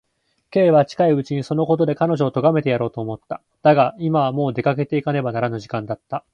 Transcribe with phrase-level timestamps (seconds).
[0.49, 3.39] Ｋ は近いうちにそのことで彼女をとがめてやろうと思った。
[3.61, 6.25] だが、今はもう出かけていかねばならぬ時間だった。